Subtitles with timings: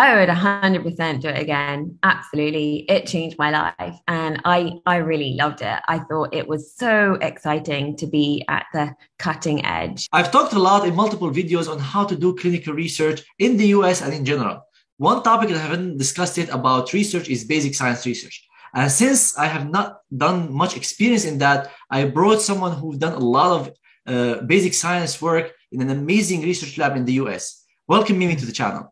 [0.00, 1.98] I would 100% do it again.
[2.02, 2.86] Absolutely.
[2.88, 5.78] It changed my life and I I really loved it.
[5.88, 10.08] I thought it was so exciting to be at the cutting edge.
[10.10, 13.66] I've talked a lot in multiple videos on how to do clinical research in the
[13.76, 14.62] US and in general.
[14.96, 18.42] One topic that I haven't discussed yet about research is basic science research.
[18.72, 23.12] And since I have not done much experience in that, I brought someone who's done
[23.12, 23.62] a lot of
[24.06, 27.66] uh, basic science work in an amazing research lab in the US.
[27.86, 28.89] Welcome Mimi to the channel.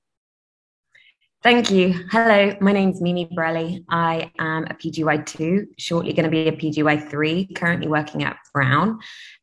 [1.41, 1.95] Thank you.
[2.11, 3.84] Hello, my name is Mimi Borrelli.
[3.88, 8.98] I am a PGY2, shortly going to be a PGY3, currently working at Brown.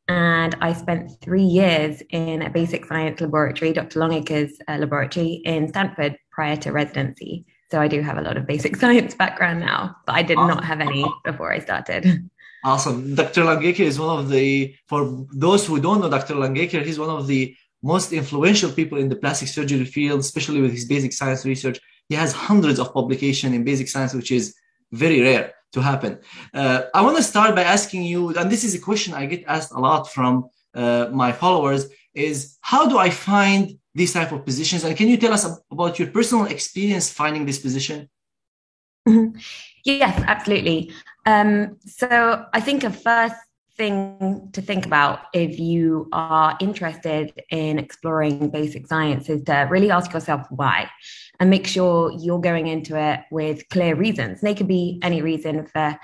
[0.09, 4.02] And I spent three years in a basic science laboratory, Dr.
[4.02, 7.45] Longaker's uh, laboratory in Stanford prior to residency.
[7.71, 10.49] So I do have a lot of basic science background now, but I did awesome.
[10.49, 12.30] not have any before I started.
[12.66, 13.16] Awesome.
[13.16, 13.43] Dr.
[13.43, 16.34] Longaker is one of the, for those who don't know Dr.
[16.34, 17.55] Longaker, he's one of the
[17.94, 21.77] most influential people in the plastic surgery field, especially with his basic science research.
[22.09, 24.45] He has hundreds of publications in basic science, which is
[24.91, 26.12] very rare to happen.
[26.54, 29.43] Uh, I want to start by asking you, and this is a question I get
[29.55, 30.32] asked a lot from
[30.82, 31.82] uh, my followers,
[32.27, 34.84] is how do I find these type of positions?
[34.84, 35.45] And can you tell us
[35.76, 38.10] about your personal experience finding this position?
[39.07, 39.38] Mm-hmm.
[39.84, 40.91] Yes, absolutely.
[41.26, 42.07] Um, so
[42.57, 43.35] I think a first
[43.77, 49.91] thing to think about if you are interested in exploring basic science is to really
[49.91, 50.90] ask yourself why
[51.40, 54.40] and make sure you're going into it with clear reasons.
[54.40, 55.98] And they could be any reason for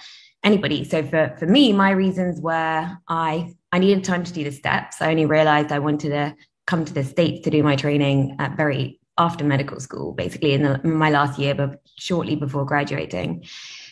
[0.44, 0.84] anybody.
[0.84, 5.02] So for, for me, my reasons were I I needed time to do the steps.
[5.02, 6.36] I only realized I wanted to
[6.68, 10.64] come to the States to do my training at very after medical school, basically in,
[10.64, 13.46] the, in my last year, but shortly before graduating.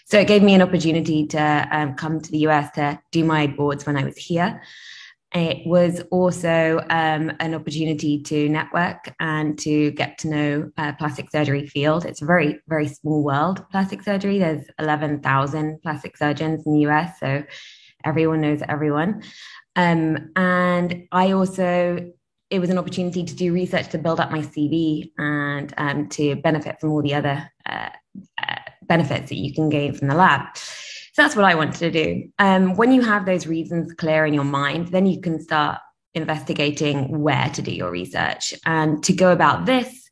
[0.09, 3.45] So it gave me an opportunity to um, come to the US to do my
[3.45, 4.61] boards when I was here.
[5.35, 11.29] It was also um, an opportunity to network and to get to know uh, plastic
[11.29, 12.05] surgery field.
[12.05, 14.39] It's a very, very small world, plastic surgery.
[14.39, 17.43] There's 11,000 plastic surgeons in the US, so
[18.03, 19.21] everyone knows everyone.
[19.75, 22.11] Um, and I also,
[22.49, 26.35] it was an opportunity to do research to build up my CV and um, to
[26.37, 27.89] benefit from all the other uh,
[28.41, 28.55] uh,
[28.89, 30.57] benefits that you can gain from the lab.
[31.13, 32.29] So that's what I wanted to do.
[32.39, 35.79] Um, when you have those reasons clear in your mind, then you can start
[36.13, 38.53] investigating where to do your research.
[38.65, 40.09] And to go about this,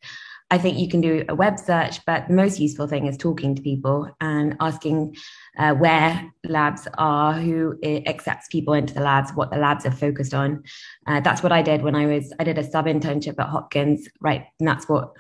[0.50, 3.54] I think you can do a web search, but the most useful thing is talking
[3.56, 5.18] to people and asking
[5.58, 10.34] uh, where labs are, who accepts people into the labs, what the labs are focused
[10.34, 10.64] on.
[11.06, 14.08] Uh, that's what I did when I was, I did a sub internship at Hopkins,
[14.22, 14.46] right?
[14.60, 15.12] And that's what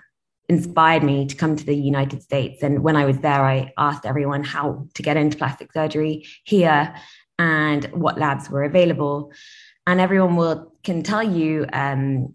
[0.50, 2.63] inspired me to come to the United States.
[2.63, 6.96] And when I was there, I asked everyone how to get into plastic surgery here
[7.38, 9.31] and what labs were available.
[9.85, 12.34] And everyone will can tell you um,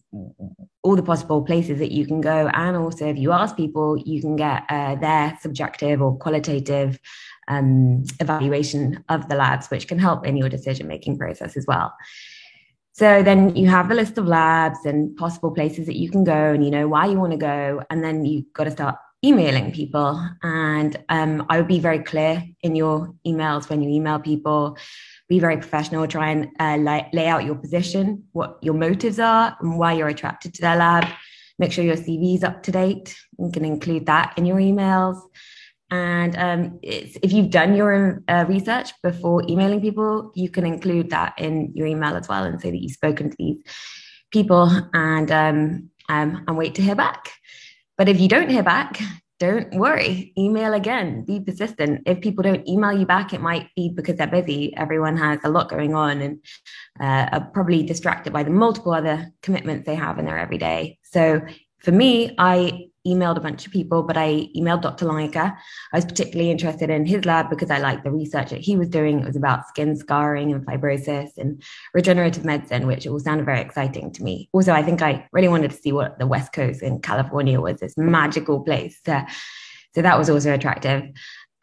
[0.83, 2.49] all the possible places that you can go.
[2.53, 6.99] And also, if you ask people, you can get uh, their subjective or qualitative
[7.49, 11.94] um, evaluation of the labs, which can help in your decision making process as well.
[12.94, 16.53] So then you have the list of labs and possible places that you can go
[16.53, 17.82] and you know why you want to go.
[17.88, 20.20] And then you've got to start emailing people.
[20.42, 24.76] And um, I would be very clear in your emails when you email people,
[25.28, 29.56] be very professional, try and uh, lay, lay out your position, what your motives are,
[29.60, 31.08] and why you're attracted to their lab.
[31.58, 33.16] Make sure your CV is up to date.
[33.38, 35.20] You can include that in your emails.
[35.92, 41.34] And um, if you've done your uh, research before emailing people, you can include that
[41.36, 43.62] in your email as well and say that you've spoken to these
[44.31, 47.31] people and um, um, and wait to hear back.
[47.98, 49.02] But if you don't hear back,
[49.38, 50.32] don't worry.
[50.38, 51.26] Email again.
[51.26, 52.00] Be persistent.
[52.06, 54.75] If people don't email you back, it might be because they're busy.
[54.78, 56.38] Everyone has a lot going on and
[57.00, 60.98] uh, are probably distracted by the multiple other commitments they have in their everyday.
[61.02, 61.42] So
[61.81, 65.06] for me, I emailed a bunch of people, but I emailed Dr.
[65.06, 65.56] Longaker.
[65.92, 68.88] I was particularly interested in his lab because I liked the research that he was
[68.88, 69.20] doing.
[69.20, 71.62] It was about skin scarring and fibrosis and
[71.94, 74.48] regenerative medicine, which all sounded very exciting to me.
[74.52, 77.80] Also, I think I really wanted to see what the West Coast in California was
[77.80, 79.00] this magical place.
[79.04, 79.22] so
[80.02, 81.02] that was also attractive.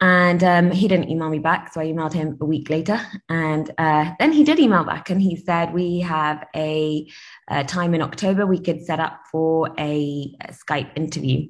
[0.02, 1.72] And um, he didn't email me back.
[1.72, 3.00] So I emailed him a week later.
[3.28, 7.06] And uh, then he did email back and he said, We have a,
[7.50, 11.48] a time in October we could set up for a, a Skype interview.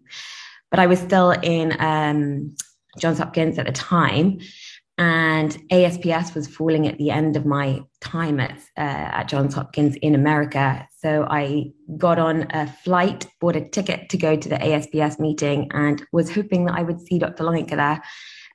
[0.71, 2.57] But I was still in um,
[2.99, 4.41] Johns Hopkins at the time.
[4.99, 8.81] And ASPS was falling at the end of my time at, uh,
[9.17, 10.87] at Johns Hopkins in America.
[10.99, 15.71] So I got on a flight, bought a ticket to go to the ASPS meeting,
[15.73, 17.45] and was hoping that I would see Dr.
[17.45, 18.03] Longaker there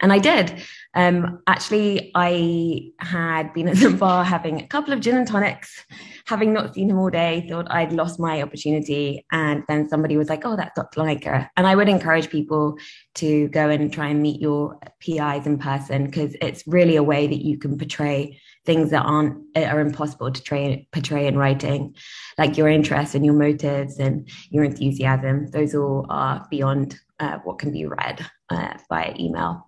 [0.02, 0.62] And I did.
[0.94, 5.84] Um, actually, I had been at the bar having a couple of gin and tonics,
[6.26, 9.26] having not seen him all day, thought I'd lost my opportunity.
[9.32, 11.00] And then somebody was like, oh, that's Dr.
[11.00, 11.50] Longaker.
[11.56, 12.78] And I would encourage people
[13.16, 17.28] to go and try and meet your PIs in person because it's really a way
[17.28, 21.96] that you can portray things that aren't are impossible to train, portray in writing,
[22.38, 25.48] like your interests and your motives and your enthusiasm.
[25.52, 29.68] Those all are beyond uh, what can be read uh, via email.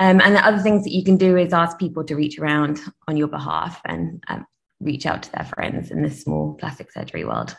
[0.00, 2.80] Um, and the other things that you can do is ask people to reach around
[3.06, 4.44] on your behalf and um,
[4.80, 7.56] reach out to their friends in this small plastic surgery world.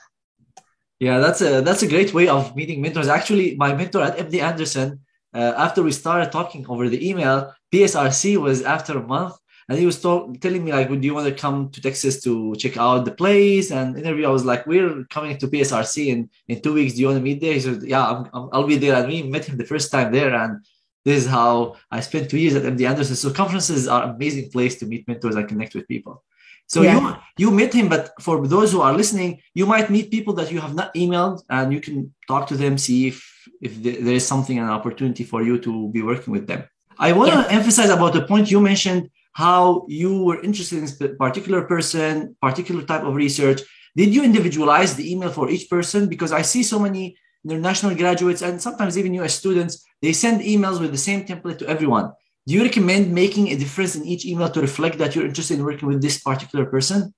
[1.00, 3.08] Yeah, that's a that's a great way of meeting mentors.
[3.08, 5.02] Actually, my mentor at MD Anderson,
[5.34, 9.36] uh, after we started talking over the email, PSRC was after a month
[9.68, 12.56] and he was talk, telling me like, "Would you want to come to Texas to
[12.56, 16.62] check out the place and interview?" I was like, "We're coming to PSRC in in
[16.62, 16.94] two weeks.
[16.94, 19.24] Do you want to meet there?" He said, "Yeah, i will be there." And we
[19.24, 20.64] met him the first time there, and
[21.04, 23.16] this is how I spent two years at MD Anderson.
[23.16, 26.24] So conferences are amazing place to meet mentors and connect with people.
[26.68, 27.00] So yeah.
[27.00, 30.52] you you met him, but for those who are listening, you might meet people that
[30.52, 33.18] you have not emailed, and you can talk to them, see if
[33.62, 36.64] if there is something an opportunity for you to be working with them.
[36.98, 41.14] I want to emphasize about the point you mentioned how you were interested in a
[41.16, 43.62] particular person, particular type of research.
[43.94, 46.08] Did you individualize the email for each person?
[46.08, 50.80] Because I see so many international graduates and sometimes even US students, they send emails
[50.80, 52.14] with the same template to everyone.
[52.48, 55.66] Do you recommend making a difference in each email to reflect that you're interested in
[55.66, 57.14] working with this particular person?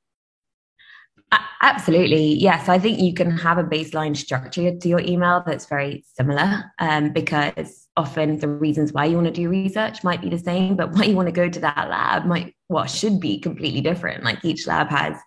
[1.61, 2.33] Absolutely.
[2.35, 2.69] Yes.
[2.69, 7.11] I think you can have a baseline structure to your email that's very similar um,
[7.11, 10.91] because often the reasons why you want to do research might be the same, but
[10.91, 14.23] why you want to go to that lab might, what well, should be completely different.
[14.23, 15.17] Like each lab has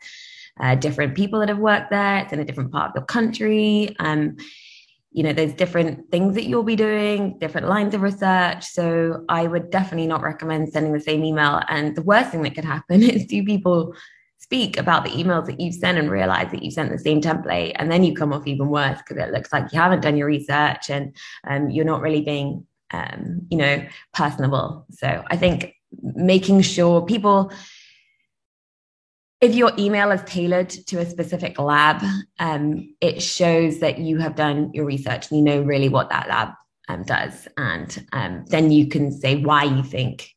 [0.60, 3.96] uh, different people that have worked there, it's in a different part of the country.
[3.98, 4.36] Um,
[5.12, 8.64] you know, there's different things that you'll be doing, different lines of research.
[8.64, 11.60] So I would definitely not recommend sending the same email.
[11.68, 13.94] And the worst thing that could happen is two people
[14.50, 17.70] speak about the emails that you've sent and realize that you've sent the same template
[17.76, 20.26] and then you come off even worse because it looks like you haven't done your
[20.26, 21.14] research and
[21.46, 24.84] um, you're not really being um, you know personable.
[24.90, 27.52] So i think making sure people
[29.40, 32.02] if your email is tailored to a specific lab
[32.40, 36.28] um, it shows that you have done your research and you know really what that
[36.28, 36.48] lab
[36.90, 37.46] um, does.
[37.56, 40.34] And um, then you can say why you think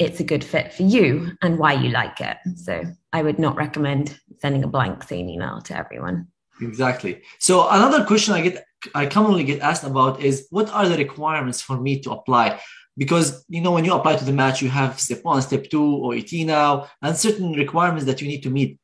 [0.00, 2.38] it's a good fit for you and why you like it.
[2.56, 2.82] So
[3.12, 6.28] I would not recommend sending a blank same email to everyone.
[6.60, 7.22] Exactly.
[7.38, 8.64] So another question I get
[8.94, 12.60] I commonly get asked about is what are the requirements for me to apply?
[12.96, 16.00] Because you know when you apply to the match, you have step one, step two,
[16.04, 18.78] OET now, and certain requirements that you need to meet.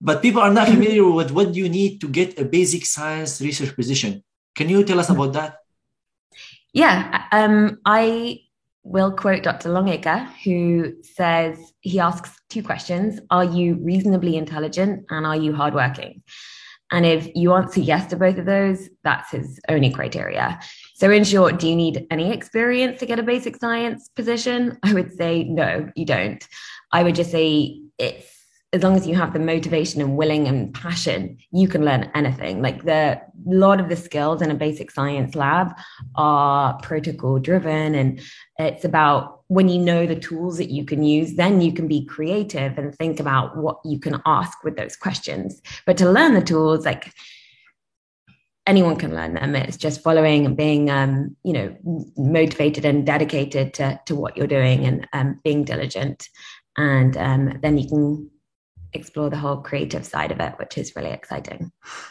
[0.00, 3.74] But people are not familiar with what you need to get a basic science research
[3.74, 4.22] position.
[4.54, 5.56] Can you tell us about that?
[6.74, 8.42] Yeah, um, I
[8.88, 9.68] will quote Dr.
[9.68, 16.22] Longaker, who says he asks two questions Are you reasonably intelligent and are you hardworking?
[16.90, 20.58] And if you answer yes to both of those, that's his only criteria.
[20.94, 24.78] So, in short, do you need any experience to get a basic science position?
[24.82, 26.46] I would say no, you don't.
[26.90, 28.37] I would just say it's
[28.74, 32.60] as long as you have the motivation and willing and passion, you can learn anything.
[32.60, 35.74] Like the lot of the skills in a basic science lab
[36.16, 38.20] are protocol driven, and
[38.58, 42.04] it's about when you know the tools that you can use, then you can be
[42.04, 45.62] creative and think about what you can ask with those questions.
[45.86, 47.10] But to learn the tools, like
[48.66, 49.56] anyone can learn them.
[49.56, 51.74] It's just following and being, um, you know,
[52.18, 56.28] motivated and dedicated to to what you're doing and um, being diligent,
[56.76, 58.30] and um, then you can
[58.92, 61.70] explore the whole creative side of it, which is really exciting.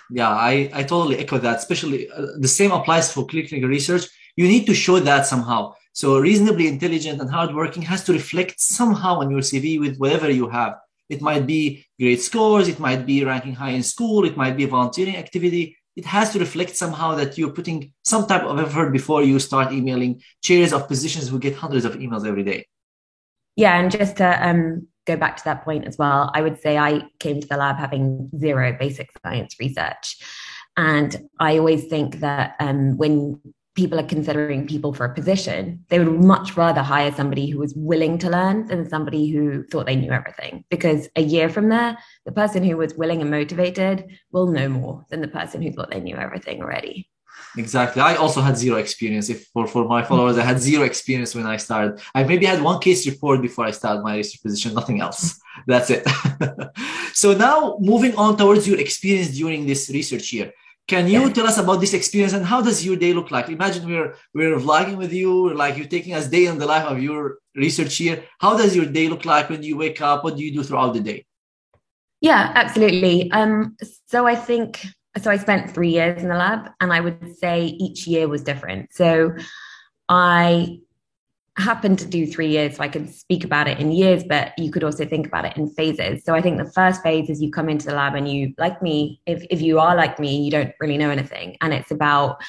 [0.09, 1.57] Yeah, I, I totally echo that.
[1.57, 4.07] Especially uh, the same applies for clinical research.
[4.35, 5.73] You need to show that somehow.
[5.93, 10.47] So reasonably intelligent and hardworking has to reflect somehow on your CV with whatever you
[10.47, 10.75] have.
[11.09, 14.65] It might be great scores, it might be ranking high in school, it might be
[14.65, 15.75] volunteering activity.
[15.95, 19.73] It has to reflect somehow that you're putting some type of effort before you start
[19.73, 22.67] emailing chairs of positions who get hundreds of emails every day.
[23.55, 26.77] Yeah, and just to um, go back to that point as well, I would say
[26.77, 30.17] I came to the lab having zero basic science research.
[30.75, 33.41] And I always think that um, when
[33.73, 37.73] people are considering people for a position, they would much rather hire somebody who was
[37.75, 40.65] willing to learn than somebody who thought they knew everything.
[40.69, 45.05] Because a year from there, the person who was willing and motivated will know more
[45.09, 47.07] than the person who thought they knew everything already.
[47.57, 48.01] Exactly.
[48.01, 49.29] I also had zero experience.
[49.29, 51.99] If for, for my followers, I had zero experience when I started.
[52.13, 55.39] I maybe had one case report before I started my research position, nothing else.
[55.67, 56.07] That's it.
[57.13, 60.53] so now moving on towards your experience during this research year.
[60.87, 63.49] Can you tell us about this experience and how does your day look like?
[63.49, 67.03] Imagine we're we're vlogging with you, like you're taking us day in the life of
[67.03, 68.23] your research year.
[68.39, 70.23] How does your day look like when you wake up?
[70.23, 71.25] What do you do throughout the day?
[72.21, 73.29] Yeah, absolutely.
[73.31, 73.75] Um,
[74.07, 74.85] so I think
[75.17, 75.31] so.
[75.31, 78.93] I spent three years in the lab, and I would say each year was different.
[78.93, 79.35] So
[80.09, 80.79] I
[81.57, 84.71] happened to do three years, so I can speak about it in years, but you
[84.71, 86.23] could also think about it in phases.
[86.23, 88.81] So I think the first phase is you come into the lab and you, like
[88.81, 91.57] me, if, if you are like me, you don't really know anything.
[91.61, 92.41] And it's about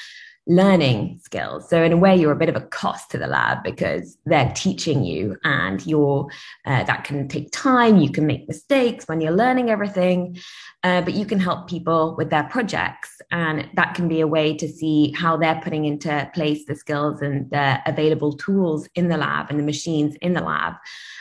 [0.48, 1.68] learning skills.
[1.68, 4.50] So in a way, you're a bit of a cost to the lab because they're
[4.56, 6.26] teaching you, and you're
[6.66, 7.98] uh, that can take time.
[7.98, 10.38] You can make mistakes when you're learning everything,
[10.82, 14.56] uh, but you can help people with their projects, and that can be a way
[14.56, 19.18] to see how they're putting into place the skills and the available tools in the
[19.18, 20.74] lab and the machines in the lab,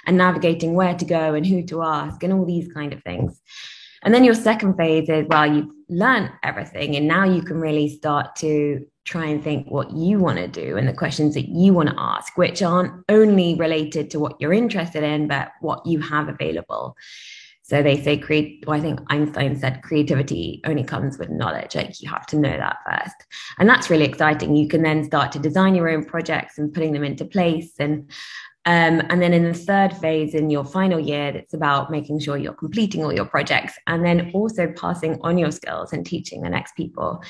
[0.05, 3.41] and navigating where to go and who to ask and all these kind of things.
[4.03, 7.89] And then your second phase is well, you've learned everything, and now you can really
[7.89, 11.74] start to try and think what you want to do and the questions that you
[11.74, 16.00] want to ask, which aren't only related to what you're interested in, but what you
[16.02, 16.96] have available.
[17.64, 18.64] So they say create.
[18.66, 21.76] Well, I think Einstein said creativity only comes with knowledge.
[21.76, 23.16] Like you have to know that first,
[23.60, 24.56] and that's really exciting.
[24.56, 27.74] You can then start to design your own projects and putting them into place.
[27.78, 28.10] And
[28.66, 32.38] um, and then in the third phase, in your final year, it's about making sure
[32.38, 36.50] you're completing all your projects, and then also passing on your skills and teaching the
[36.50, 37.22] next people.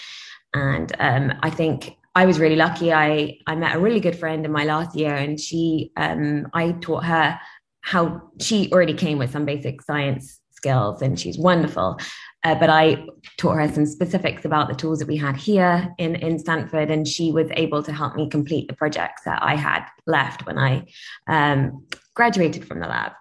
[0.57, 2.91] And um, I think I was really lucky.
[2.91, 6.71] I I met a really good friend in my last year, and she um, I
[6.73, 7.39] taught her
[7.81, 11.99] how she already came with some basic science skills, and she's wonderful.
[12.43, 13.05] Uh, but I
[13.37, 17.07] taught her some specifics about the tools that we had here in, in Stanford, and
[17.07, 20.85] she was able to help me complete the projects that I had left when I
[21.27, 23.11] um, graduated from the lab.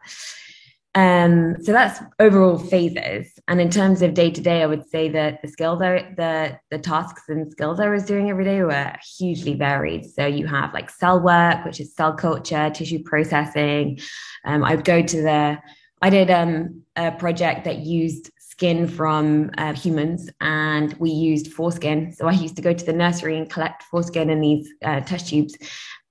[0.97, 3.39] Um, so that's overall phases.
[3.49, 6.79] And in terms of day to day, I would say that the skills the the
[6.79, 10.07] tasks and skills I was doing every day were hugely varied.
[10.07, 14.01] So you have like cell work, which is cell culture, tissue processing.
[14.47, 15.59] Um, I would go to the
[16.01, 22.15] I did um, a project that used skin from uh, humans and we used foreskin.
[22.15, 25.29] So I used to go to the nursery and collect foreskin in these uh, test
[25.29, 25.55] tubes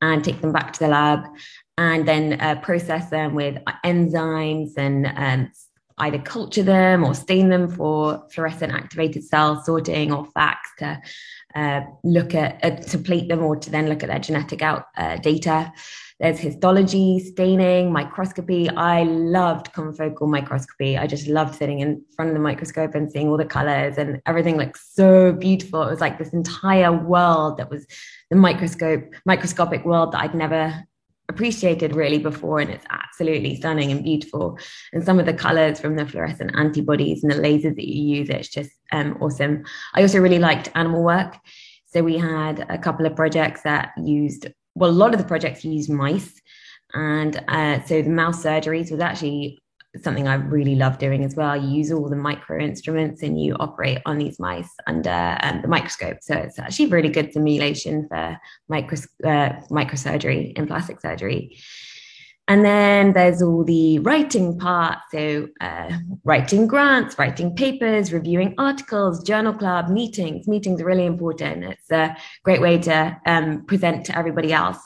[0.01, 1.21] and take them back to the lab
[1.77, 5.51] and then uh, process them with enzymes and um,
[5.97, 11.01] either culture them or stain them for fluorescent activated cell sorting or FACS to
[11.55, 14.85] uh, look at uh, to plate them or to then look at their genetic out
[14.97, 15.71] uh, data.
[16.19, 18.69] There's histology, staining, microscopy.
[18.69, 20.97] I loved confocal microscopy.
[20.97, 24.21] I just loved sitting in front of the microscope and seeing all the colors and
[24.25, 25.83] everything looked so beautiful.
[25.83, 27.85] It was like this entire world that was
[28.29, 30.85] the microscope, microscopic world that I'd never
[31.29, 34.57] appreciated really before and it's absolutely stunning and beautiful.
[34.93, 38.29] And some of the colors from the fluorescent antibodies and the lasers that you use
[38.29, 39.63] it's just um, awesome.
[39.93, 41.37] I also really liked animal work.
[41.87, 45.63] So we had a couple of projects that used well a lot of the projects
[45.63, 46.41] used mice.
[46.93, 49.59] And uh, so the mouse surgeries was actually
[50.03, 51.55] something I really love doing as well.
[51.55, 55.67] You use all the micro instruments and you operate on these mice under um, the
[55.67, 56.17] microscope.
[56.21, 61.57] So it's actually really good simulation for micro, uh, microsurgery and plastic surgery.
[62.47, 64.99] And then there's all the writing part.
[65.11, 65.89] So, uh,
[66.23, 70.47] writing grants, writing papers, reviewing articles, journal club, meetings.
[70.47, 71.63] Meetings are really important.
[71.63, 74.77] It's a great way to um, present to everybody else,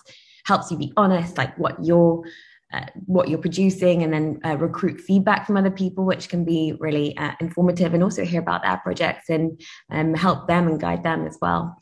[0.46, 2.24] helps you be honest, like what your
[2.72, 6.76] uh, what you're producing and then uh, recruit feedback from other people, which can be
[6.80, 11.04] really uh, informative and also hear about their projects and um, help them and guide
[11.04, 11.76] them as well.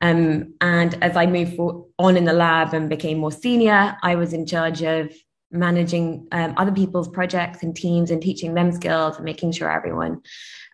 [0.00, 4.16] Um, and as I moved for, on in the lab and became more senior, I
[4.16, 5.12] was in charge of
[5.50, 10.20] managing um, other people's projects and teams and teaching them skills and making sure everyone.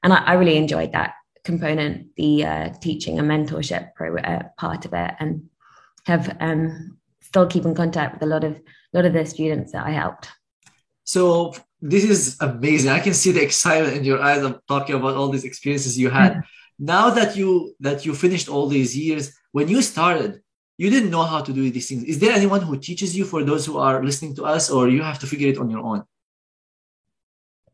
[0.02, 4.84] And I, I really enjoyed that component, the uh, teaching and mentorship pro, uh, part
[4.84, 5.48] of it, and
[6.06, 8.60] have um, still keep in contact with a lot of
[8.92, 10.28] lot of the students that I helped.
[11.04, 12.90] So this is amazing.
[12.90, 16.10] I can see the excitement in your eyes of talking about all these experiences you
[16.10, 16.32] had.
[16.32, 16.84] Mm-hmm.
[16.84, 20.40] Now that you that you finished all these years, when you started,
[20.78, 22.04] you didn't know how to do these things.
[22.04, 25.02] Is there anyone who teaches you for those who are listening to us, or you
[25.02, 26.04] have to figure it on your own?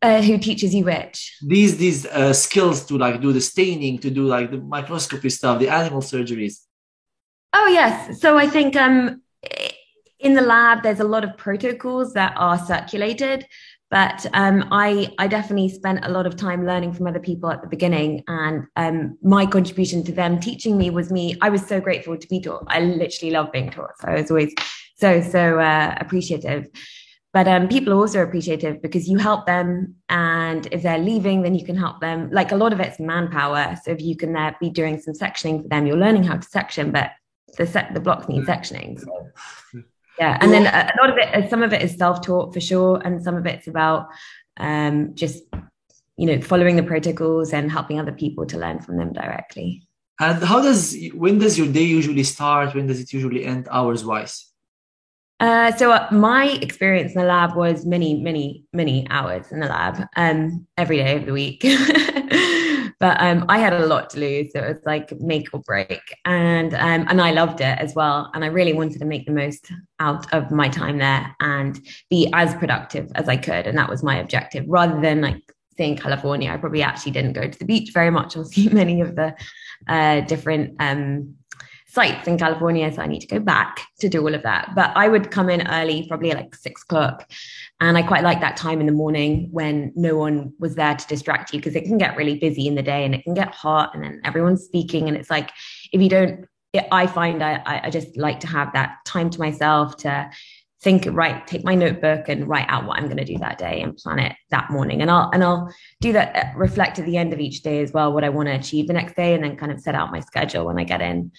[0.03, 4.11] Uh, who teaches you which these these uh, skills to like do the staining to
[4.11, 6.67] do like the microscopy stuff the animal surgeries
[7.55, 9.23] oh yes so i think um
[10.19, 13.47] in the lab, there's a lot of protocols that are circulated,
[13.91, 17.63] but um, I, I definitely spent a lot of time learning from other people at
[17.63, 18.25] the beginning.
[18.27, 21.37] And um, my contribution to them teaching me was me.
[21.41, 22.65] I was so grateful to be taught.
[22.69, 23.99] I literally love being taught.
[24.01, 24.55] So I was always
[24.97, 26.69] so, so uh, appreciative.
[27.37, 31.55] but um, people are also appreciative because you help them and if they're leaving then
[31.55, 34.57] you can help them like a lot of it's manpower so if you can there
[34.59, 37.11] be doing some sectioning for them you're learning how to section but
[37.59, 39.83] the set the blocks need sectioning so,
[40.19, 43.23] yeah and then a, lot of it some of it is self-taught for sure and
[43.23, 44.09] some of it's about
[44.59, 45.45] um, just
[46.17, 49.87] you know following the protocols and helping other people to learn from them directly.
[50.19, 52.75] And how does when does your day usually start?
[52.75, 54.46] When does it usually end hours wise
[55.41, 59.67] uh, so uh, my experience in the lab was many, many, many hours in the
[59.67, 61.61] lab, um, every day of the week.
[62.99, 66.01] but um, I had a lot to lose, so it was like make or break,
[66.25, 69.33] and um, and I loved it as well, and I really wanted to make the
[69.33, 71.79] most out of my time there and
[72.09, 75.43] be as productive as I could, and that was my objective, rather than like
[75.79, 78.37] in California, I probably actually didn't go to the beach very much.
[78.37, 79.35] Or see many of the
[79.89, 81.37] uh, different um,
[81.97, 82.93] sites in California.
[82.93, 84.75] So I need to go back to do all of that.
[84.75, 87.27] But I would come in early, probably like six o'clock.
[87.81, 91.07] And I quite like that time in the morning when no one was there to
[91.07, 93.55] distract you because it can get really busy in the day and it can get
[93.55, 95.09] hot and then everyone's speaking.
[95.09, 95.51] And it's like,
[95.91, 96.45] if you don't,
[96.93, 100.31] I find I, I just like to have that time to myself to
[100.83, 103.81] think right take my notebook and write out what i'm going to do that day
[103.81, 105.73] and plan it that morning and i'll and i'll
[106.03, 108.47] do that uh, reflect at the end of each day as well what i want
[108.47, 110.85] to achieve the next day and then kind of set out my schedule when i
[110.85, 111.33] get in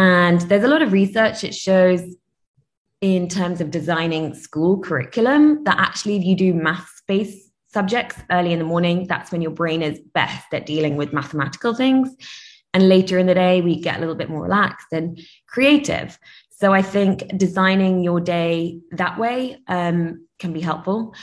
[0.00, 2.00] and there's a lot of research that shows
[3.02, 8.54] in terms of designing school curriculum that actually, if you do math based subjects early
[8.54, 12.16] in the morning, that's when your brain is best at dealing with mathematical things.
[12.72, 16.18] And later in the day, we get a little bit more relaxed and creative.
[16.48, 21.14] So I think designing your day that way um, can be helpful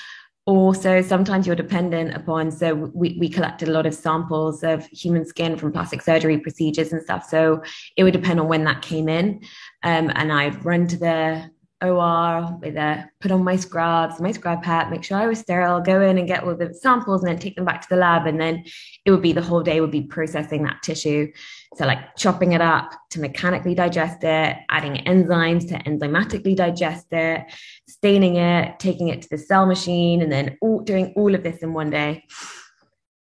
[0.48, 5.26] also sometimes you're dependent upon so we, we collected a lot of samples of human
[5.26, 7.28] skin from plastic surgery procedures and stuff.
[7.30, 7.62] So
[7.98, 9.42] it would depend on when that came in.
[9.84, 11.52] Um, and i'd run to the
[11.84, 15.80] OR with a put on my scrubs, my scrub hat, make sure I was sterile,
[15.80, 18.26] go in and get all the samples and then take them back to the lab.
[18.26, 18.64] And then
[19.06, 21.32] it would be the whole day would be processing that tissue.
[21.76, 27.46] So like chopping it up to mechanically digest it, adding enzymes to enzymatically digest it,
[27.88, 31.60] staining it, taking it to the cell machine, and then all, doing all of this
[31.60, 32.24] in one day.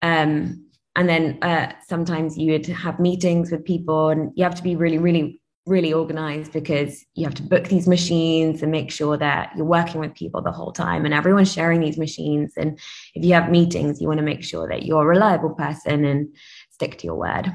[0.02, 0.64] Um,
[0.96, 4.76] and then uh, sometimes you would have meetings with people and you have to be
[4.76, 9.52] really, really really organized because you have to book these machines and make sure that
[9.56, 12.52] you're working with people the whole time and everyone's sharing these machines.
[12.56, 12.78] And
[13.14, 16.28] if you have meetings you want to make sure that you're a reliable person and
[16.70, 17.50] stick to your word.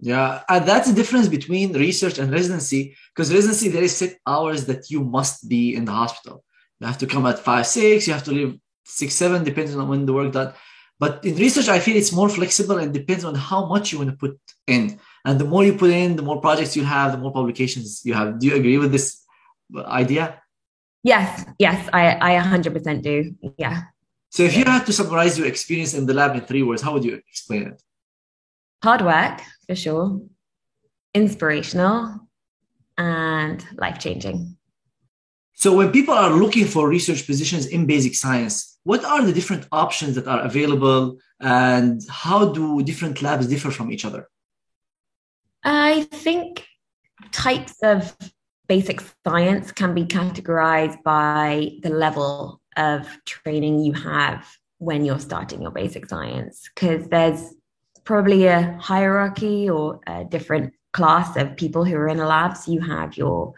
[0.00, 4.66] Yeah uh, that's the difference between research and residency because residency there is set hours
[4.66, 6.44] that you must be in the hospital.
[6.80, 9.88] You have to come at five six you have to leave six seven depending on
[9.88, 10.52] when the work done.
[10.98, 14.10] But in research i feel it's more flexible and depends on how much you want
[14.10, 17.18] to put in and the more you put in the more projects you have the
[17.18, 18.38] more publications you have.
[18.38, 19.22] Do you agree with this
[19.76, 20.40] idea?
[21.02, 23.34] Yes yes i i 100% do.
[23.58, 23.82] Yeah.
[24.30, 26.92] So if you had to summarize your experience in the lab in three words how
[26.92, 27.82] would you explain it?
[28.82, 30.20] Hard work for sure.
[31.14, 32.24] Inspirational
[32.98, 34.56] and life changing
[35.54, 39.66] so when people are looking for research positions in basic science what are the different
[39.72, 44.28] options that are available and how do different labs differ from each other
[45.64, 46.66] I think
[47.32, 48.16] types of
[48.68, 54.46] basic science can be categorized by the level of training you have
[54.78, 57.54] when you're starting your basic science, because there's
[58.04, 62.68] probably a hierarchy or a different class of people who are in the labs.
[62.68, 63.54] You have your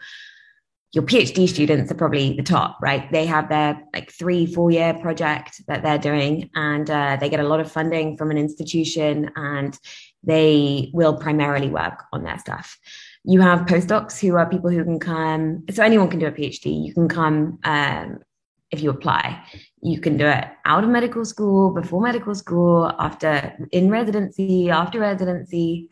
[0.93, 3.11] your PhD students are probably the top, right?
[3.11, 7.41] They have their like three, four year project that they're doing, and uh, they get
[7.41, 9.77] a lot of funding from an institution, and
[10.23, 12.77] they will primarily work on their stuff.
[13.23, 16.85] You have postdocs who are people who can come, so anyone can do a PhD.
[16.85, 18.19] You can come um,
[18.71, 19.43] if you apply.
[19.81, 24.99] You can do it out of medical school, before medical school, after in residency, after
[24.99, 25.89] residency.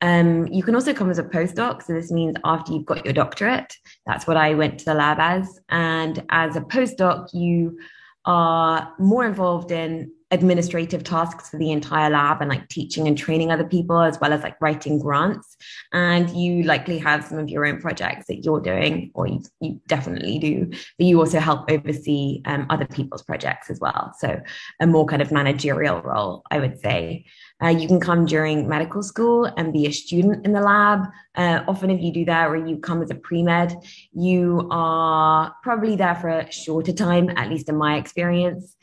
[0.00, 1.82] Um, you can also come as a postdoc.
[1.82, 3.72] So this means after you've got your doctorate.
[4.04, 5.60] That's what I went to the lab as.
[5.68, 7.78] And as a postdoc, you
[8.24, 13.52] are more involved in administrative tasks for the entire lab and like teaching and training
[13.52, 15.56] other people as well as like writing grants.
[15.92, 19.80] And you likely have some of your own projects that you're doing or you, you
[19.86, 20.66] definitely do
[20.98, 24.12] but you also help oversee um, other people's projects as well.
[24.18, 24.40] So
[24.80, 27.26] a more kind of managerial role i would say.
[27.62, 31.06] Uh, you can come during medical school and be a student in the lab.
[31.36, 33.74] Uh, often if you do that or you come as a pre-med
[34.12, 38.76] you are probably there for a shorter time at least in my experience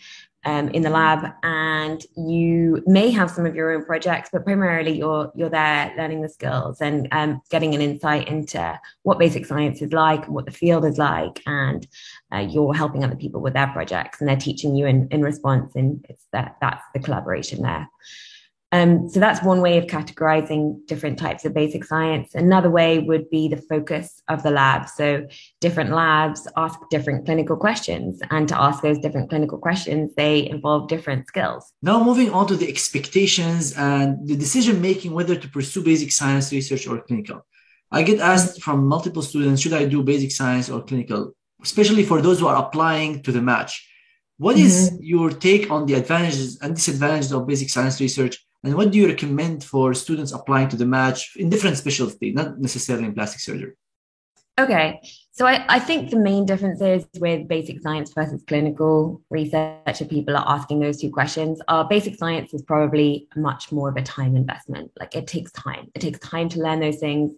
[0.46, 4.98] um, in the lab and you may have some of your own projects but primarily
[4.98, 9.82] you're you're there learning the skills and um, getting an insight into what basic science
[9.82, 11.88] is like what the field is like and
[12.34, 15.76] uh, you're helping other people with their projects and they're teaching you in, in response
[15.76, 17.90] and it's that that's the collaboration there
[18.72, 22.36] um, so that's one way of categorizing different types of basic science.
[22.36, 24.88] Another way would be the focus of the lab.
[24.88, 25.26] So
[25.60, 30.88] different labs ask different clinical questions, and to ask those different clinical questions, they involve
[30.88, 31.74] different skills.
[31.82, 36.52] Now, moving on to the expectations and the decision making whether to pursue basic science
[36.52, 37.46] research or clinical.
[37.92, 42.22] I get asked from multiple students, should I do basic science or clinical, especially for
[42.22, 43.88] those who are applying to the match.
[44.38, 44.66] What mm-hmm.
[44.66, 48.98] is your take on the advantages and disadvantages of basic science research and what do
[48.98, 53.40] you recommend for students applying to the match in different specialties, not necessarily in plastic
[53.40, 53.74] surgery?
[54.60, 55.00] Okay.
[55.32, 60.10] So I, I think the main difference is with basic science versus clinical research, if
[60.10, 64.02] people are asking those two questions, our basic science is probably much more of a
[64.02, 64.92] time investment.
[65.00, 65.90] Like it takes time.
[65.96, 67.32] It takes time to learn those things.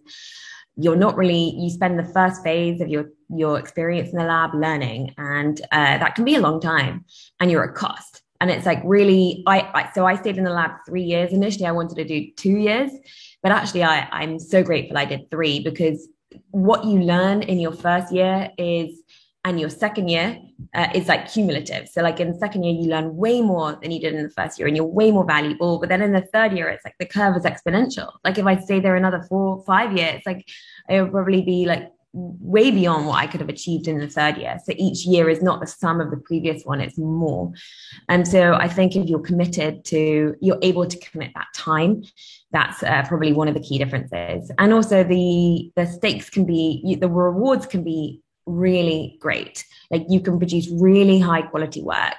[0.74, 4.54] You're not really, you spend the first phase of your your experience in the lab
[4.54, 7.04] learning, and uh, that can be a long time,
[7.40, 10.50] and you're at cost and it's like really I, I, so i stayed in the
[10.50, 11.32] lab three years.
[11.32, 12.90] Initially i wanted to do two years
[13.42, 16.08] but actually I, i'm so grateful i did three because
[16.50, 18.98] what you learn in your first year is
[19.44, 20.38] and your second year
[20.72, 21.88] uh, is like cumulative.
[21.88, 24.30] So like in the second year you learn way more than you did in the
[24.30, 25.80] first year and you're way more valuable.
[25.80, 28.12] But then in the third year it's like the curve is exponential.
[28.24, 30.48] Like if i stay there another four five years like
[30.88, 34.36] it would probably be like way beyond what I could have achieved in the third
[34.36, 34.58] year.
[34.64, 37.52] So each year is not the sum of the previous one, it's more.
[38.08, 42.02] And so I think if you're committed to, you're able to commit that time.
[42.50, 44.50] That's uh, probably one of the key differences.
[44.58, 49.64] And also the the stakes can be, the rewards can be really great.
[49.90, 52.16] Like you can produce really high quality work.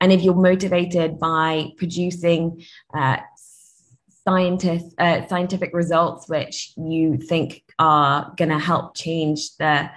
[0.00, 3.18] And if you're motivated by producing uh,
[4.26, 9.90] uh, scientific results which you think are going to help change the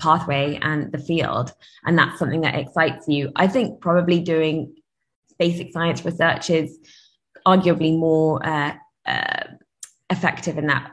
[0.00, 1.52] pathway and the field,
[1.84, 3.30] and that's something that excites you.
[3.36, 4.74] I think probably doing
[5.38, 6.78] basic science research is
[7.46, 8.74] arguably more uh,
[9.06, 9.44] uh,
[10.10, 10.92] effective in that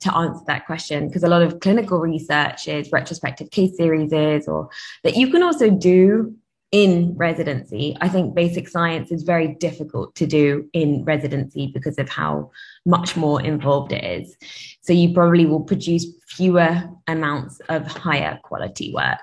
[0.00, 4.70] to answer that question because a lot of clinical research is retrospective case series or
[5.04, 6.34] that you can also do
[6.72, 7.96] in residency.
[8.00, 12.50] I think basic science is very difficult to do in residency because of how
[12.86, 14.36] much more involved it is.
[14.80, 19.18] So you probably will produce fewer amounts of higher quality work.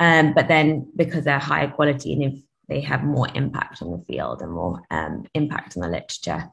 [0.00, 2.34] Um, but then because they're higher quality and if
[2.68, 6.50] they have more impact on the field and more um, impact on the literature.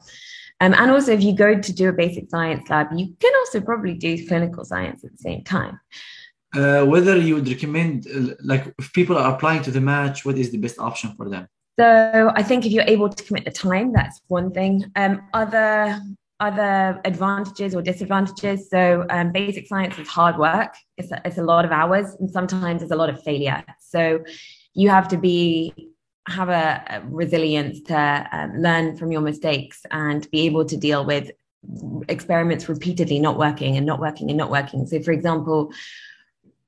[0.60, 3.62] Um, and also, if you go to do a basic science lab, you can also
[3.62, 5.80] probably do clinical science at the same time
[6.54, 10.38] uh, whether you would recommend, uh, like, if people are applying to the match, what
[10.38, 11.48] is the best option for them?
[11.80, 14.92] So I think if you're able to commit the time, that's one thing.
[14.96, 16.00] Um, other
[16.42, 18.68] other advantages or disadvantages.
[18.68, 20.74] So um, basic science is hard work.
[20.98, 23.64] It's a, it's a lot of hours, and sometimes there's a lot of failure.
[23.80, 24.24] So
[24.74, 25.92] you have to be
[26.28, 31.06] have a, a resilience to um, learn from your mistakes and be able to deal
[31.06, 31.32] with
[32.10, 34.86] experiments repeatedly not working and not working and not working.
[34.86, 35.72] So, for example,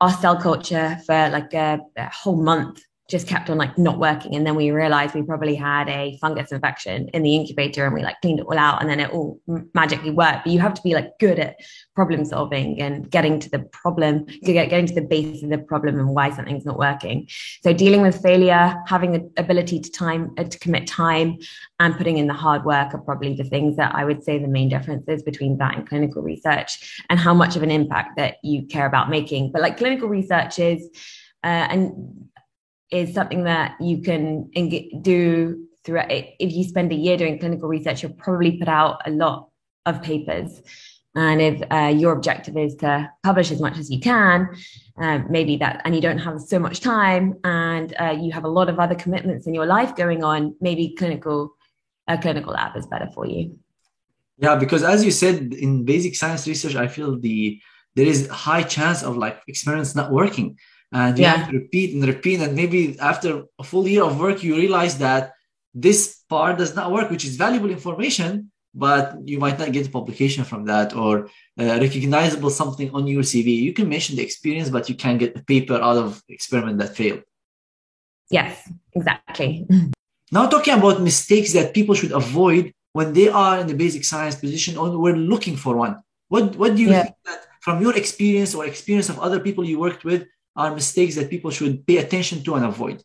[0.02, 4.36] our cell culture for like a, a whole month just kept on like not working.
[4.36, 8.02] And then we realized we probably had a fungus infection in the incubator and we
[8.02, 9.40] like cleaned it all out and then it all
[9.74, 10.46] magically worked.
[10.46, 11.58] But you have to be like good at
[11.96, 16.10] problem solving and getting to the problem, getting to the base of the problem and
[16.10, 17.28] why something's not working.
[17.62, 21.40] So dealing with failure, having the ability to time, uh, to commit time
[21.80, 24.48] and putting in the hard work are probably the things that I would say the
[24.48, 28.66] main differences between that and clinical research and how much of an impact that you
[28.66, 29.52] care about making.
[29.52, 30.88] But like clinical research is,
[31.44, 32.30] uh, and
[32.94, 34.50] is something that you can
[35.02, 36.08] do throughout.
[36.10, 39.50] If you spend a year doing clinical research, you'll probably put out a lot
[39.86, 40.62] of papers.
[41.16, 44.50] And if uh, your objective is to publish as much as you can,
[44.98, 48.48] uh, maybe that, and you don't have so much time, and uh, you have a
[48.48, 51.54] lot of other commitments in your life going on, maybe clinical,
[52.08, 53.60] a clinical lab is better for you.
[54.40, 57.60] Yeah, because as you said in basic science research, I feel the
[57.96, 60.58] there is high chance of like experiments not working
[60.94, 61.36] and you yeah.
[61.36, 62.40] have to repeat and repeat.
[62.40, 65.34] And maybe after a full year of work you realize that
[65.74, 69.90] this part does not work which is valuable information but you might not get a
[69.90, 71.28] publication from that or
[71.60, 75.38] uh, recognizable something on your cv you can mention the experience but you can't get
[75.38, 77.24] a paper out of experiment that failed.
[78.30, 79.68] Yes exactly.
[80.32, 84.36] Now talking about mistakes that people should avoid when they are in the basic science
[84.36, 86.02] position or we're looking for one.
[86.30, 87.04] What, what do you yeah.
[87.04, 91.16] think that from your experience or experience of other people you worked with are mistakes
[91.16, 93.04] that people should pay attention to and avoid?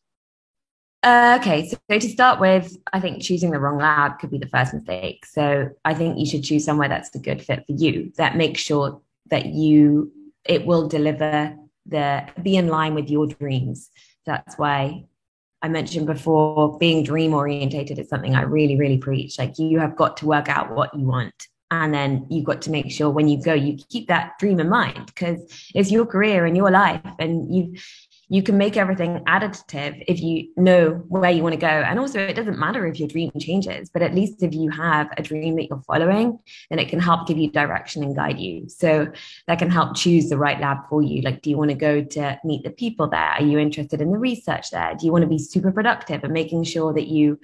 [1.03, 4.49] Uh, okay, so, to start with, I think choosing the wrong lab could be the
[4.49, 5.25] first mistake.
[5.27, 8.13] So I think you should choose somewhere that's a good fit for you.
[8.17, 10.13] That makes sure that you
[10.45, 11.57] it will deliver
[11.87, 13.91] the be in line with your dreams.
[14.27, 15.05] That's why
[15.63, 19.39] I mentioned before being dream orientated is something I really, really preach.
[19.39, 21.35] Like you have got to work out what you want.
[21.71, 24.69] And then you've got to make sure when you go, you keep that dream in
[24.69, 25.41] mind because
[25.75, 27.03] it's your career and your life.
[27.19, 27.77] And you
[28.31, 31.67] you can make everything additive if you know where you want to go.
[31.67, 35.09] And also, it doesn't matter if your dream changes, but at least if you have
[35.17, 38.69] a dream that you're following, then it can help give you direction and guide you.
[38.69, 39.11] So
[39.47, 41.23] that can help choose the right lab for you.
[41.23, 43.21] Like, do you want to go to meet the people there?
[43.21, 44.95] Are you interested in the research there?
[44.99, 47.41] Do you want to be super productive and making sure that you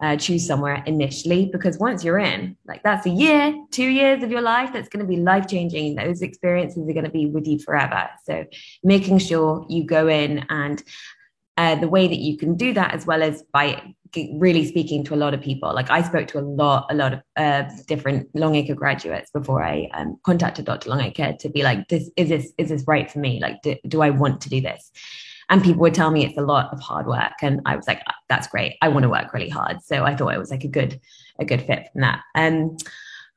[0.00, 4.30] uh, choose somewhere initially because once you're in, like that's a year, two years of
[4.30, 5.94] your life that's going to be life changing.
[5.94, 8.08] Those experiences are going to be with you forever.
[8.24, 8.44] So
[8.82, 10.82] making sure you go in and
[11.56, 13.94] uh, the way that you can do that as well as by
[14.34, 15.72] really speaking to a lot of people.
[15.74, 19.88] Like I spoke to a lot, a lot of uh, different Longaker graduates before I
[19.92, 20.90] um, contacted Dr.
[20.90, 23.40] Longaker to be like, this is this is this right for me?
[23.40, 24.90] Like, do, do I want to do this?
[25.50, 27.32] And people would tell me it's a lot of hard work.
[27.42, 28.76] And i was like that's great.
[28.80, 29.82] I want to work really hard.
[29.82, 31.00] So i thought it was like a good
[31.38, 32.20] a good fit from that.
[32.34, 32.76] Um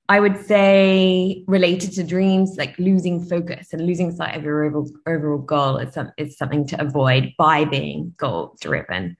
[0.10, 4.92] I would say related to dreams, like losing focus and losing sight of your overall,
[5.08, 9.16] overall goal is, some, is something to avoid by being goal driven.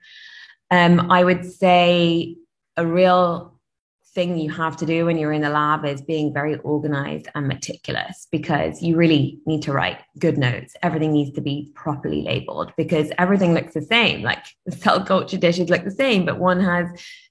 [0.70, 2.36] Um, I would say
[2.76, 3.53] a real
[4.14, 7.48] thing you have to do when you're in the lab is being very organized and
[7.48, 10.76] meticulous because you really need to write good notes.
[10.82, 14.22] Everything needs to be properly labeled because everything looks the same.
[14.22, 16.86] Like the cell culture dishes look the same, but one has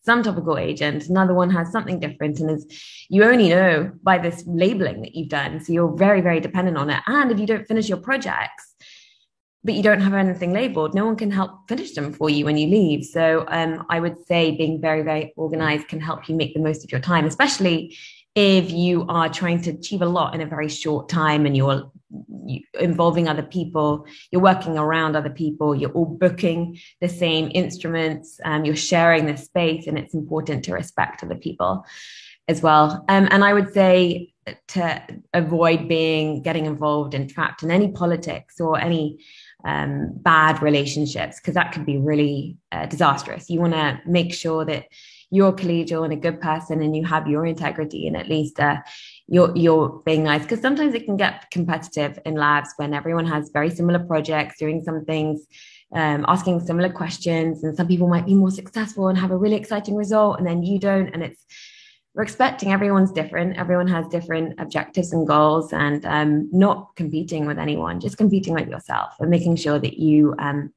[0.05, 2.39] some topical agent, another one has something different.
[2.39, 2.65] And as
[3.09, 5.63] you only know by this labeling that you've done.
[5.63, 7.01] So you're very, very dependent on it.
[7.07, 8.72] And if you don't finish your projects,
[9.63, 12.57] but you don't have anything labeled, no one can help finish them for you when
[12.57, 13.05] you leave.
[13.05, 16.83] So um, I would say being very, very organized can help you make the most
[16.83, 17.97] of your time, especially
[18.35, 21.91] if you are trying to achieve a lot in a very short time and you're
[22.79, 28.65] involving other people, you're working around other people, you're all booking the same instruments, um,
[28.65, 31.85] you're sharing the space, and it's important to respect other people
[32.47, 33.05] as well.
[33.07, 34.33] Um, and I would say
[34.69, 35.01] to
[35.33, 39.19] avoid being getting involved and trapped in any politics or any
[39.65, 43.49] um, bad relationships because that could be really uh, disastrous.
[43.49, 44.85] You want to make sure that
[45.33, 48.77] you're collegial and a good person and you have your integrity and at least uh,
[49.27, 53.49] you're, you're being nice because sometimes it can get competitive in labs when everyone has
[53.51, 55.47] very similar projects doing some things
[55.93, 59.55] um, asking similar questions and some people might be more successful and have a really
[59.55, 61.43] exciting result and then you don't and it's
[62.15, 63.57] we're expecting everyone's different.
[63.57, 68.67] Everyone has different objectives and goals, and um, not competing with anyone, just competing with
[68.67, 70.71] yourself and making sure that you um,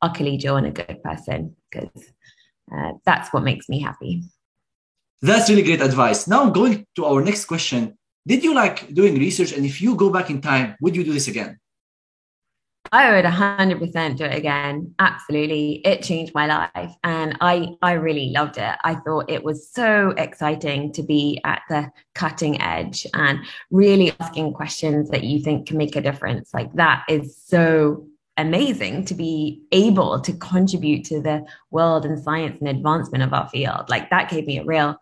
[0.00, 2.12] are collegial and a good person because
[2.74, 4.22] uh, that's what makes me happy.
[5.20, 6.26] That's really great advice.
[6.26, 9.52] Now, going to our next question Did you like doing research?
[9.52, 11.58] And if you go back in time, would you do this again?
[12.94, 14.94] I would 100% do it again.
[14.98, 15.80] Absolutely.
[15.84, 18.76] It changed my life and I I really loved it.
[18.84, 23.38] I thought it was so exciting to be at the cutting edge and
[23.70, 26.52] really asking questions that you think can make a difference.
[26.52, 32.58] Like that is so amazing to be able to contribute to the world and science
[32.60, 33.88] and advancement of our field.
[33.88, 34.98] Like that gave me a real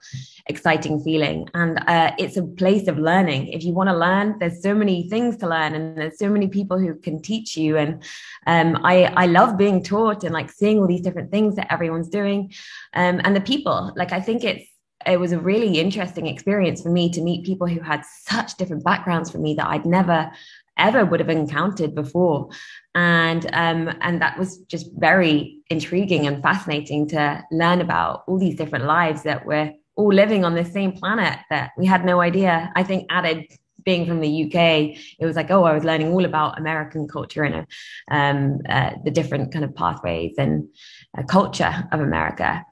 [0.51, 1.49] exciting feeling.
[1.55, 3.49] And uh, it's a place of learning.
[3.49, 6.49] If you want to learn, there's so many things to learn, and there's so many
[6.49, 7.79] people who can teach you.
[7.79, 8.03] And
[8.47, 12.09] um, I I love being taught and like seeing all these different things that everyone's
[12.09, 12.53] doing,
[12.95, 13.93] um, and the people.
[13.97, 14.69] Like I think it's
[15.07, 18.85] it was a really interesting experience for me to meet people who had such different
[18.85, 20.31] backgrounds from me that I'd never
[20.77, 22.49] ever would have encountered before
[22.95, 28.57] and um, and that was just very intriguing and fascinating to learn about all these
[28.57, 32.73] different lives that we're all living on the same planet that we had no idea
[32.77, 33.45] i think added
[33.85, 37.45] being from the uk it was like oh i was learning all about american culture
[37.45, 37.67] and
[38.11, 40.69] um, uh, the different kind of pathways and
[41.17, 42.65] uh, culture of america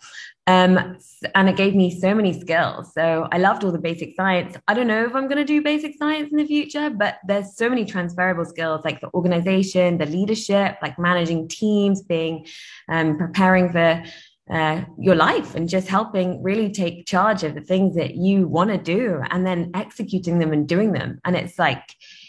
[0.49, 0.97] um,
[1.35, 2.95] and it gave me so many skills.
[2.95, 4.57] So I loved all the basic science.
[4.67, 7.55] I don't know if I'm going to do basic science in the future, but there's
[7.55, 12.47] so many transferable skills like the organization, the leadership, like managing teams, being
[12.89, 14.03] um, preparing for
[14.51, 18.71] uh, your life and just helping really take charge of the things that you want
[18.71, 21.21] to do and then executing them and doing them.
[21.25, 21.83] And it's like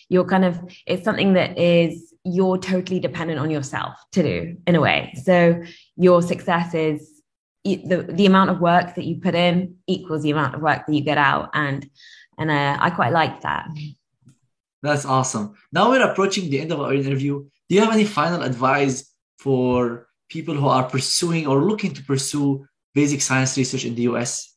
[0.10, 4.76] you're kind of, it's something that is you're totally dependent on yourself to do in
[4.76, 5.14] a way.
[5.24, 5.62] So
[5.96, 7.20] your success is
[7.64, 10.94] the the amount of work that you put in equals the amount of work that
[10.94, 11.90] you get out and
[12.38, 13.68] and uh, i quite like that
[14.82, 18.42] that's awesome now we're approaching the end of our interview do you have any final
[18.42, 24.04] advice for people who are pursuing or looking to pursue basic science research in the
[24.04, 24.56] US?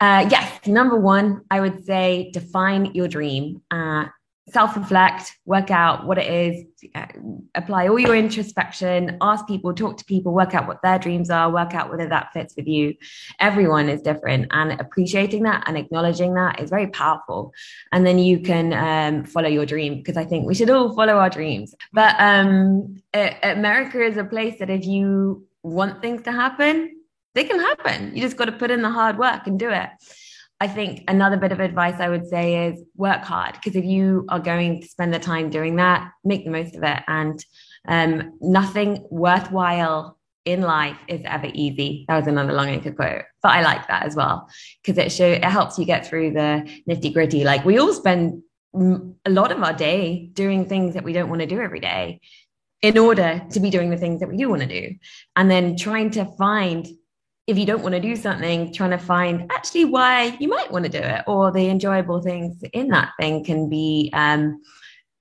[0.00, 3.62] Uh, yes, number one, I would say define your dream.
[3.70, 4.06] Uh,
[4.52, 7.06] self reflect, work out what it is, uh,
[7.54, 11.50] apply all your introspection, ask people, talk to people, work out what their dreams are,
[11.50, 12.94] work out whether that fits with you.
[13.38, 17.52] Everyone is different, and appreciating that and acknowledging that is very powerful.
[17.92, 21.14] And then you can um, follow your dream because I think we should all follow
[21.14, 21.74] our dreams.
[21.92, 23.02] But um,
[23.42, 26.96] America is a place that if you want things to happen,
[27.34, 28.14] they can happen.
[28.14, 29.88] You just got to put in the hard work and do it.
[30.60, 34.26] I think another bit of advice I would say is work hard because if you
[34.28, 37.02] are going to spend the time doing that, make the most of it.
[37.08, 37.42] And
[37.88, 42.04] um, nothing worthwhile in life is ever easy.
[42.08, 44.48] That was another Longaker quote, but I like that as well
[44.82, 47.42] because it show it helps you get through the nitty gritty.
[47.44, 48.42] Like we all spend
[48.74, 52.20] a lot of our day doing things that we don't want to do every day
[52.82, 54.94] in order to be doing the things that we do want to do,
[55.36, 56.86] and then trying to find
[57.46, 60.84] if you don't want to do something, trying to find actually why you might want
[60.84, 64.60] to do it or the enjoyable things in that thing can be um,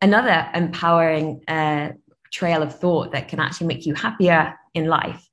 [0.02, 1.90] another empowering uh,
[2.32, 5.28] trail of thought that can actually make you happier in life.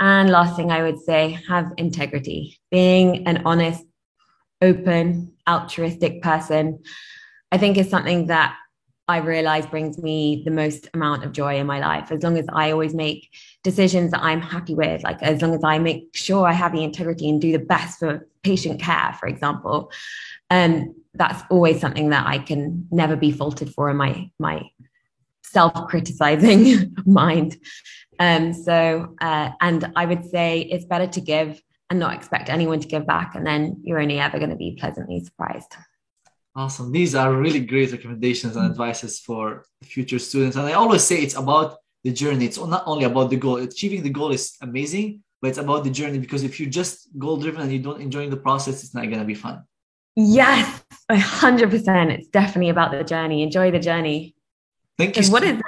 [0.00, 3.84] And last thing I would say, have integrity, being an honest,
[4.60, 6.82] open, altruistic person.
[7.52, 8.56] I think is something that
[9.08, 12.10] I realize brings me the most amount of joy in my life.
[12.10, 13.28] As long as I always make
[13.66, 16.84] decisions that I'm happy with, like as long as I make sure I have the
[16.84, 19.90] integrity and do the best for patient care, for example,
[20.50, 24.62] um, that's always something that I can never be faulted for in my my
[25.42, 27.56] self-criticizing mind.
[28.20, 32.80] Um, so, uh, and I would say it's better to give and not expect anyone
[32.80, 35.72] to give back, and then you're only ever going to be pleasantly surprised.
[36.54, 36.92] Awesome.
[36.92, 40.56] These are really great recommendations and advices for future students.
[40.56, 42.44] And I always say it's about the journey.
[42.46, 43.56] It's not only about the goal.
[43.56, 45.08] Achieving the goal is amazing,
[45.40, 48.30] but it's about the journey because if you're just goal driven and you don't enjoy
[48.30, 49.56] the process, it's not going to be fun.
[50.14, 52.06] Yes, a hundred percent.
[52.16, 53.42] It's definitely about the journey.
[53.42, 54.18] Enjoy the journey.
[54.96, 55.24] Thank you.
[55.34, 55.60] What so, is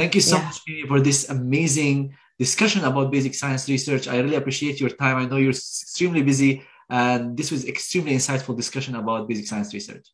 [0.00, 0.44] Thank you so yeah.
[0.44, 4.08] much for this amazing discussion about basic science research.
[4.08, 5.16] I really appreciate your time.
[5.22, 10.06] I know you're extremely busy, and this was extremely insightful discussion about basic science research.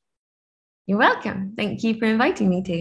[0.87, 1.41] You're welcome.
[1.61, 2.77] Thank you for inviting me to.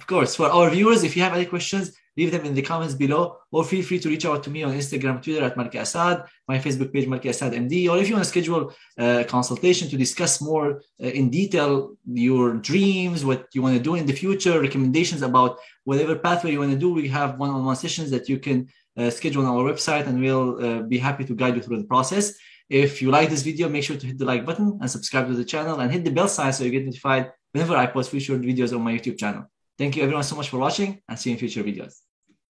[0.00, 0.34] Of course.
[0.38, 3.64] For our viewers, if you have any questions, leave them in the comments below or
[3.64, 6.92] feel free to reach out to me on Instagram, Twitter at Malke Asaad, my Facebook
[6.92, 10.82] page, Malke Asaad MD, or if you want to schedule a consultation to discuss more
[11.02, 15.58] uh, in detail your dreams, what you want to do in the future, recommendations about
[15.84, 19.46] whatever pathway you want to do, we have one-on-one sessions that you can uh, schedule
[19.46, 22.34] on our website and we'll uh, be happy to guide you through the process.
[22.68, 25.34] If you like this video, make sure to hit the like button and subscribe to
[25.34, 28.38] the channel and hit the bell sign so you get notified whenever I post future
[28.38, 29.51] videos on my YouTube channel.
[29.82, 31.94] Thank you everyone so much for watching and see you in future videos.